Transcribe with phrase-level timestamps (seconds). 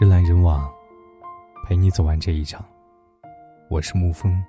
[0.00, 0.72] 人来人往，
[1.64, 2.64] 陪你走完这一场。
[3.68, 4.40] 我是沐风，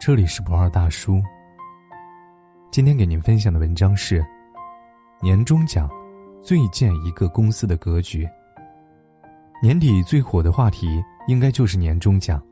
[0.00, 1.20] 这里是不二大叔。
[2.72, 4.24] 今天给您分享的文章是：
[5.20, 5.86] 年终奖
[6.40, 8.26] 最见一个公司的格局。
[9.62, 12.42] 年底最火的话题应该就是年终奖。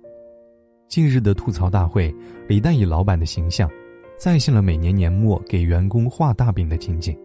[0.89, 2.15] 近日的吐槽大会，
[2.47, 3.71] 李诞以老板的形象，
[4.19, 7.19] 再现了每年年末给员工画大饼的情景。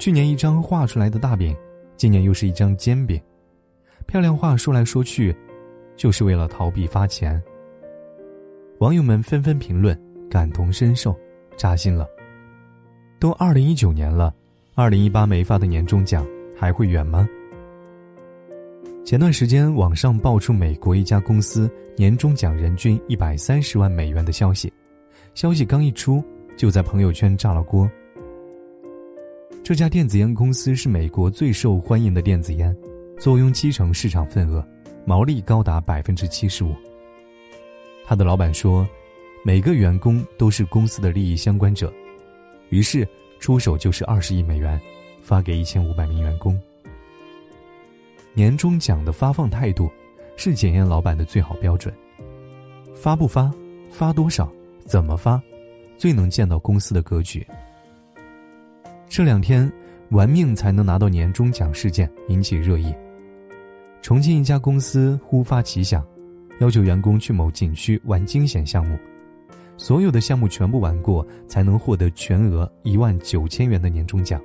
[0.00, 1.56] 去年一张画出来的大饼，
[1.96, 3.22] 今年又是一张煎饼。
[4.06, 5.34] 漂亮话说来说去，
[5.96, 7.42] 就是为了逃避发钱。
[8.78, 9.98] 网友们纷纷评论，
[10.30, 11.14] 感同身受，
[11.56, 12.06] 扎心了。
[13.18, 14.32] 都二零一九年了，
[14.74, 17.28] 二零一八没发的年终奖还会远吗？
[19.04, 24.72] 前段时间网上爆出美国一家公司年终奖人均一百三十万美元的消息，
[25.34, 26.22] 消息刚一出，
[26.56, 27.90] 就在朋友圈炸了锅。
[29.64, 32.76] 这家电子烟公司是美国最受欢迎的电子烟。
[33.18, 34.64] 坐拥七成市场份额，
[35.06, 36.74] 毛利高达百分之七十五。
[38.04, 38.86] 他的老板说
[39.42, 41.92] ：“每个员工都是公司的利益相关者。”
[42.68, 43.08] 于是
[43.40, 44.80] 出手就是二十亿美元，
[45.22, 46.60] 发给一千五百名员工。
[48.34, 49.90] 年终奖的发放态度，
[50.36, 51.92] 是检验老板的最好标准。
[52.94, 53.50] 发不发，
[53.90, 54.52] 发多少，
[54.84, 55.40] 怎么发，
[55.96, 57.44] 最能见到公司的格局。
[59.08, 59.72] 这两天，
[60.10, 62.94] 玩命才能拿到年终奖事件引起热议。
[64.06, 66.00] 重庆一家公司忽发奇想，
[66.60, 68.96] 要求员工去某景区玩惊险项目，
[69.76, 74.40] 所有的项目全部玩过才能获得全额一万九千元的年终奖。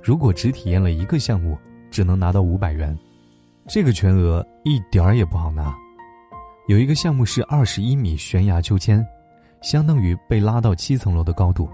[0.00, 1.58] 如果只体验了一个项目，
[1.90, 2.96] 只能拿到五百元。
[3.66, 5.76] 这个全额一点儿也不好拿。
[6.68, 9.04] 有一个项目是二十一米悬崖秋千，
[9.62, 11.68] 相当于被拉到七层楼的高度，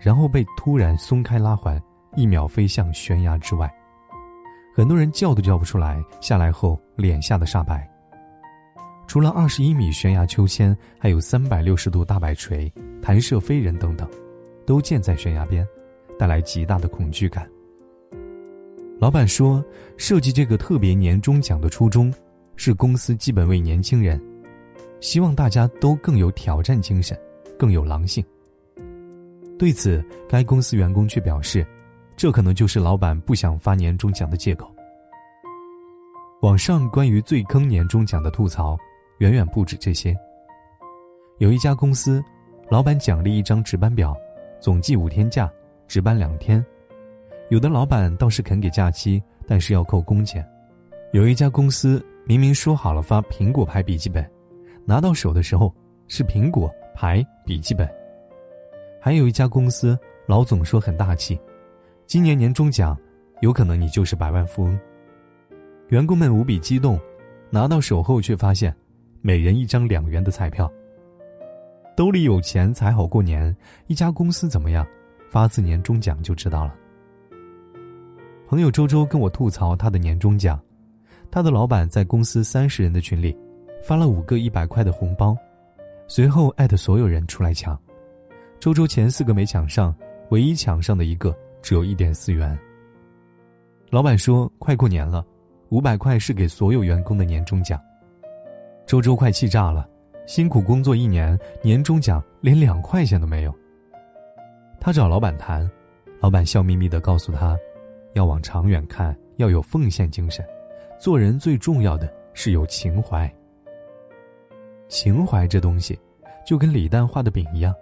[0.00, 1.80] 然后被突然松开拉环，
[2.16, 3.72] 一秒飞向悬崖之外。
[4.76, 7.90] 很多人叫都叫不出来，下来后脸吓得煞白。
[9.06, 12.70] 除了二十一米悬崖秋千，还有三百六十度大摆锤、
[13.00, 14.06] 弹射飞人等等，
[14.66, 15.66] 都建在悬崖边，
[16.18, 17.48] 带来极大的恐惧感。
[19.00, 19.64] 老板说，
[19.96, 22.12] 设计这个特别年终奖的初衷，
[22.56, 24.22] 是公司基本为年轻人，
[25.00, 27.18] 希望大家都更有挑战精神，
[27.58, 28.22] 更有狼性。
[29.58, 31.66] 对此，该公司员工却表示。
[32.16, 34.74] 这可能就是老板不想发年终奖的借口。
[36.40, 38.76] 网上关于最坑年终奖的吐槽，
[39.18, 40.16] 远远不止这些。
[41.38, 42.24] 有一家公司，
[42.70, 44.16] 老板奖励一张值班表，
[44.60, 45.50] 总计五天假，
[45.86, 46.64] 值班两天。
[47.50, 50.46] 有的老板倒是肯给假期，但是要扣工钱。
[51.12, 54.28] 有一家公司明明说好了发苹果牌笔记本，
[54.84, 55.74] 拿到手的时候
[56.08, 57.88] 是苹果牌笔记本。
[59.00, 61.38] 还有一家公司，老总说很大气。
[62.06, 62.96] 今年年终奖，
[63.40, 64.78] 有可能你就是百万富翁。
[65.88, 66.96] 员工们无比激动，
[67.50, 68.72] 拿到手后却发现，
[69.22, 70.72] 每人一张两元的彩票。
[71.96, 73.54] 兜里有钱才好过年，
[73.88, 74.86] 一家公司怎么样，
[75.30, 76.76] 发次年终奖就知道了。
[78.46, 80.60] 朋友周周跟我吐槽他的年终奖，
[81.28, 83.36] 他的老板在公司三十人的群里，
[83.82, 85.36] 发了五个一百块的红包，
[86.06, 87.76] 随后艾特所有人出来抢。
[88.60, 89.92] 周周前四个没抢上，
[90.28, 91.36] 唯一抢上的一个。
[91.66, 92.56] 只有一点四元。
[93.90, 95.26] 老板说：“快过年了，
[95.70, 97.82] 五百块是给所有员工的年终奖。”
[98.86, 99.84] 周周快气炸了，
[100.28, 103.52] 辛苦工作一年，年终奖连两块钱都没有。
[104.78, 105.68] 他找老板谈，
[106.20, 107.58] 老板笑眯眯的告诉他
[108.14, 110.46] ：“要往长远看，要有奉献精神，
[111.00, 113.28] 做人最重要的是有情怀。
[114.86, 115.98] 情怀这东西，
[116.46, 117.74] 就跟李诞画的饼一样，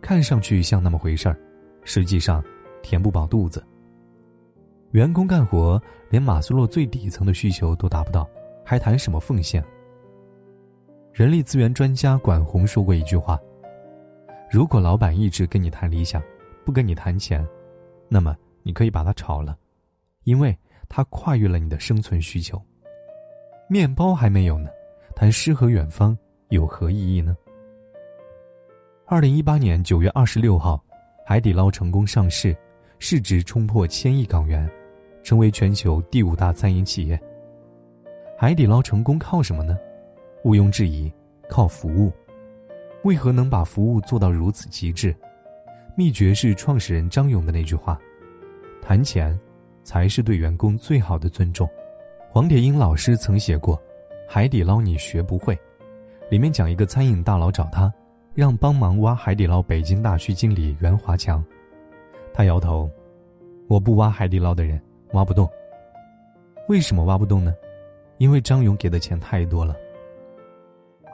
[0.00, 1.36] 看上去像那么回事儿，
[1.82, 2.40] 实际上……”
[2.86, 3.66] 填不饱肚子。
[4.92, 8.28] 员工干活连马斯洛最底层的需求都达不到，
[8.64, 9.62] 还谈什么奉献？
[11.12, 13.40] 人力资源专家管红说过一句话
[14.48, 16.22] ：“如果老板一直跟你谈理想，
[16.64, 17.44] 不跟你谈钱，
[18.08, 19.58] 那么你可以把他炒了，
[20.22, 20.56] 因为
[20.88, 22.62] 他跨越了你的生存需求。
[23.68, 24.70] 面包还没有呢，
[25.16, 26.16] 谈诗和远方
[26.50, 27.36] 有何意义呢？”
[29.06, 30.80] 二零一八年九月二十六号，
[31.26, 32.56] 海底捞成功上市。
[32.98, 34.68] 市值冲破千亿港元，
[35.22, 37.20] 成为全球第五大餐饮企业。
[38.38, 39.78] 海底捞成功靠什么呢？
[40.44, 41.12] 毋庸置疑，
[41.48, 42.12] 靠服务。
[43.04, 45.14] 为何能把服务做到如此极致？
[45.96, 47.98] 秘诀是创始人张勇的那句话
[48.82, 49.38] ：“谈钱，
[49.84, 51.68] 才是对员工最好的尊重。”
[52.28, 53.76] 黄铁英老师曾写过
[54.28, 55.54] 《海底捞你学不会》，
[56.30, 57.92] 里面讲一个餐饮大佬找他，
[58.34, 61.44] 让帮忙挖海底捞北京大区经理袁华强。
[62.36, 62.86] 他摇头，
[63.66, 64.78] 我不挖海底捞的人，
[65.12, 65.50] 挖不动。
[66.68, 67.54] 为什么挖不动呢？
[68.18, 69.74] 因为张勇给的钱太多了。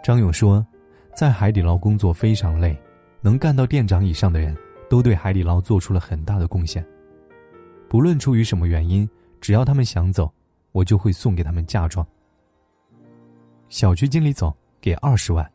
[0.02, 0.66] 张勇说，
[1.14, 2.76] 在海底捞工作非常累，
[3.20, 4.56] 能干到店长以上的人，
[4.90, 6.84] 都对海底捞做出了很大的贡献。
[7.88, 9.08] 不论出于什么原因，
[9.40, 10.28] 只要他们想走，
[10.72, 12.04] 我就会送给他们嫁妆。
[13.68, 15.48] 小区经理走给二十万，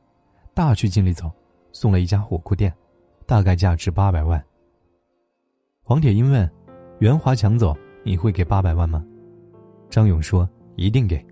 [0.54, 1.30] 大区经理走
[1.74, 2.74] 送了一家火锅店，
[3.25, 4.42] 大概价值八百万。
[5.88, 6.51] 黄铁英问
[7.00, 7.74] ：“袁华抢走，
[8.04, 9.01] 你会给八百万吗？”
[9.89, 10.45] 张勇说
[10.75, 11.25] ：“一定给。”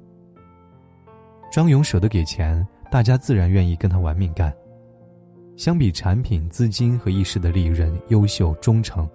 [1.52, 4.56] 张勇舍得给钱，大家自然愿意跟他玩命干。
[5.58, 9.06] 相比产品、资金和一时的利润，优秀、忠诚。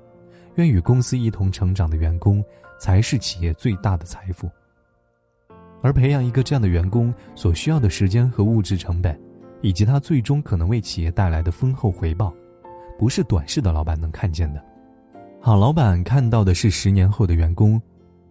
[0.56, 2.44] 愿与公司一同成长的员工，
[2.78, 4.46] 才是企业最大的财富。
[5.80, 9.18] 而培养一个这样的员工所需要的时间和物质成本，
[9.62, 12.30] 以及他最终可能为企业带来的丰厚回报，
[12.98, 14.62] 不是短视的老板能看见的。
[15.42, 17.80] 好老板看到的是十年后的员工，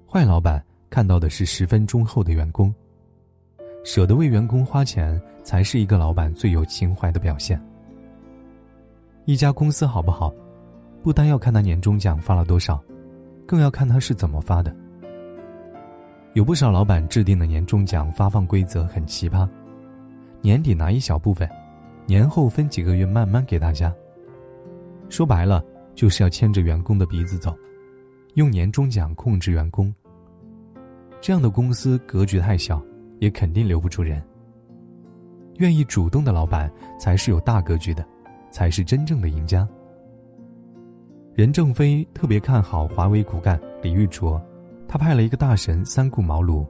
[0.08, 2.72] 坏老板看到的是十分钟后的员工。
[3.84, 7.60] 舍得为员工花钱，才是一个老板最有情怀的表现。
[9.26, 10.32] 一家公司好不好？
[11.02, 12.80] 不单要看他年终奖发了多少，
[13.48, 14.74] 更要看他是怎么发的。
[16.34, 19.50] 有不少老板制定的年终奖发放规则很奇葩，
[20.42, 21.50] 年底拿一小部分，
[22.06, 23.92] 年后分几个月慢慢给大家。
[25.10, 25.64] 说白了，
[26.00, 27.54] 就是要牵着员工的鼻子走，
[28.36, 29.94] 用年终奖控制员工。
[31.20, 32.82] 这样的公司格局太小，
[33.20, 34.24] 也肯定留不住人。
[35.58, 38.08] 愿意主动的老板才是有大格局的，
[38.50, 39.68] 才是真正的赢家。
[41.36, 44.42] 任正非特别看好华为骨干李玉卓，
[44.88, 46.66] 他派了一个大神三顾茅庐，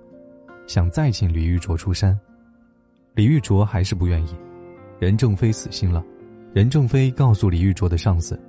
[0.65, 2.19] 想再请李玉卓出山，
[3.13, 4.35] 李玉卓还是不愿意，
[4.99, 6.03] 任正非死心了。
[6.51, 8.41] 任正非告诉李玉卓的上司，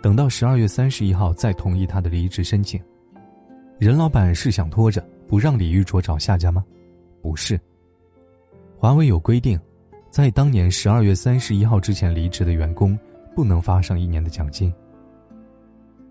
[0.00, 2.80] 等到十二月三十一号再同意他的离职申请。
[3.78, 6.64] 任老板是想拖着不让李玉卓找下家吗？
[7.20, 7.58] 不是。
[8.76, 9.58] 华为有规定，
[10.10, 12.98] 在当年十二月三十一号之前离职的员工，
[13.34, 14.72] 不能发上一年的奖金。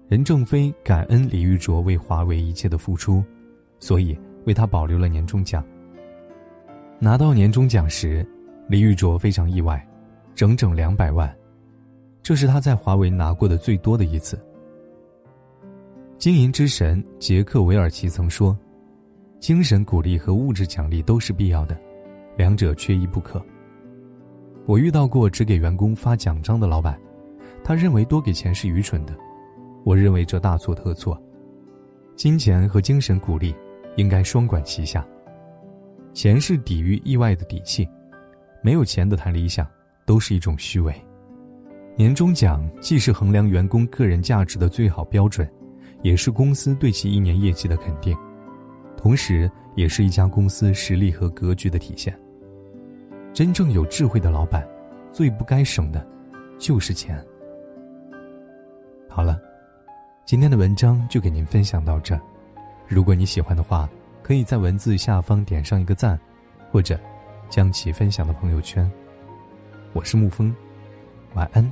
[0.09, 3.23] 任正非感恩李玉卓为华为一切的付出，
[3.79, 5.63] 所以为他保留了年终奖。
[6.99, 8.25] 拿到年终奖时，
[8.69, 9.85] 李玉卓非常意外，
[10.35, 11.33] 整整两百万，
[12.27, 14.37] 这是他在华为拿过的最多的一次。
[16.17, 18.53] 经营之神杰克韦尔奇曾说
[19.39, 21.79] ：“精神鼓励和物质奖励都是必要的，
[22.35, 23.41] 两者缺一不可。”
[24.67, 26.99] 我遇到过只给员工发奖章的老板，
[27.63, 29.15] 他认为多给钱是愚蠢的。
[29.85, 31.17] 我认为这大错特错，
[32.17, 33.55] 金钱和精神鼓励
[33.95, 35.07] 应该双管齐下。
[36.13, 37.87] 钱是抵御意外的底气，
[38.61, 39.65] 没有钱的谈理想
[40.05, 40.93] 都是一种虚伪。
[41.97, 45.49] 年终奖既是衡量员工个人价值的最好标准，
[46.03, 48.15] 也是公司对其一年业绩的肯定，
[48.95, 52.15] 同时也是一家公司实力和格局的体现。
[53.33, 54.63] 真正有智慧的老板，
[55.11, 56.07] 最不该省的，
[56.59, 57.19] 就是钱。
[59.09, 59.39] 好了。
[60.23, 62.19] 今天的文章就给您分享到这，
[62.85, 63.89] 如果你喜欢的话，
[64.21, 66.19] 可以在文字下方点上一个赞，
[66.69, 66.99] 或者
[67.49, 68.91] 将其分享到朋友圈。
[69.93, 70.53] 我是沐风，
[71.33, 71.71] 晚安，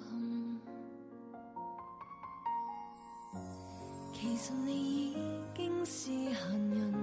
[4.21, 5.15] 其实你已
[5.55, 6.35] 经是闲
[6.69, 6.93] 人。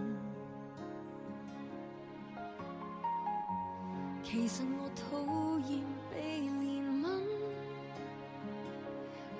[4.23, 5.19] 其实我讨
[5.69, 5.83] 厌
[6.13, 7.05] 被怜悯，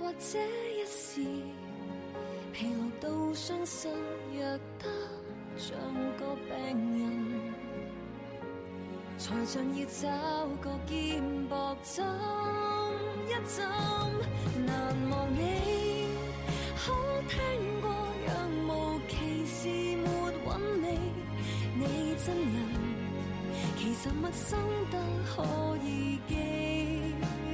[0.01, 0.41] 或者
[0.77, 1.23] 一时。
[2.53, 3.93] 疲劳到伤心，
[4.35, 4.43] 弱
[4.81, 4.91] 得
[5.57, 5.79] 像
[6.17, 6.59] 个病
[6.99, 6.99] 人，
[9.17, 10.09] 才像要找
[10.61, 12.05] 个肩膊枕
[13.29, 13.65] 一枕。
[24.09, 24.59] 人陌生
[24.91, 24.99] 得
[25.37, 25.45] 可
[25.85, 26.35] 以记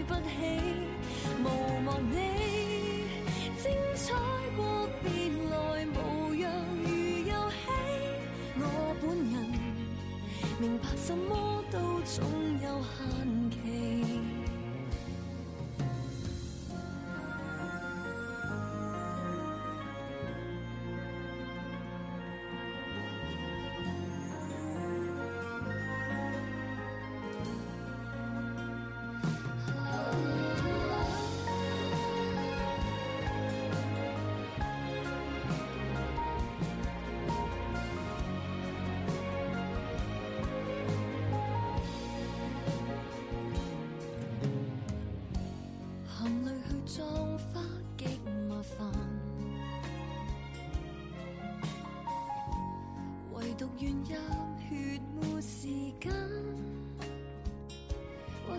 [0.06, 0.20] 不起，
[1.42, 2.14] 无忘你
[3.61, 4.14] 精彩
[4.56, 5.11] 过，别
[5.50, 6.52] 来无恙
[6.84, 6.88] 如
[7.26, 7.66] 游戏。
[8.56, 9.34] 我本人
[10.61, 12.25] 明白什么都总
[12.62, 13.56] 有限期。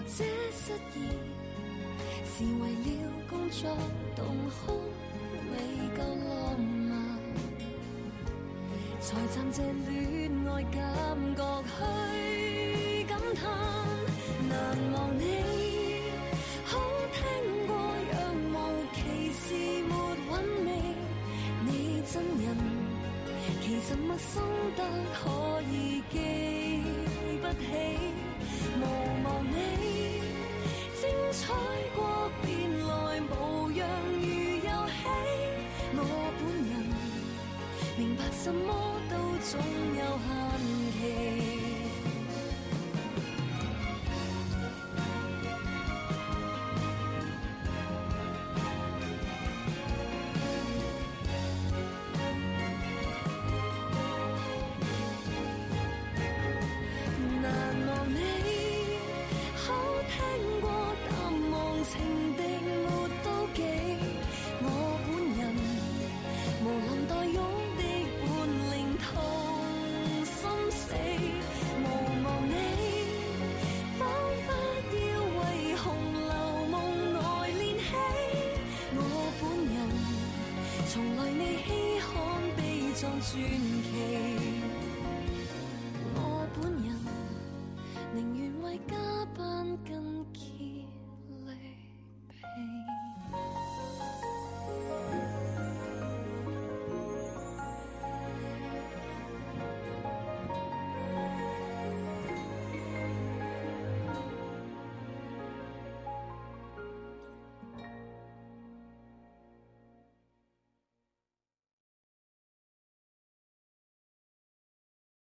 [0.07, 0.97] 这失意，
[2.25, 3.69] 是为了工作
[4.15, 4.79] 动空，
[5.51, 5.53] 未
[5.97, 6.93] 够浪漫，
[9.01, 10.75] 才暂借恋爱感
[11.35, 13.43] 觉去感叹。
[14.47, 14.53] 难
[14.93, 15.23] 忘你，
[16.65, 16.79] 好
[17.11, 17.17] 听
[17.67, 17.75] 过
[18.11, 18.13] 若
[18.53, 18.55] 无
[18.93, 18.97] 其
[19.33, 19.43] 事
[19.89, 19.91] 没
[20.29, 20.31] 韵
[20.65, 20.69] 味，
[21.65, 21.69] 你
[22.11, 22.45] 真人
[23.61, 24.31] 其实陌生
[24.77, 24.79] 得
[25.13, 25.19] 可
[25.71, 25.73] 以
[26.11, 26.13] 记
[27.41, 27.65] 不起。
[28.79, 28.83] 无
[29.23, 29.55] 望你，
[30.99, 31.53] 精彩
[31.95, 32.49] 过便
[32.87, 33.87] 来，无恙
[34.21, 34.27] 如
[34.63, 35.03] 游戏。
[35.97, 35.99] 我
[36.39, 36.71] 本人
[37.97, 38.67] 明白，什么
[39.09, 39.59] 都总
[39.95, 40.29] 有限
[40.91, 41.54] 期。
[83.37, 83.74] 我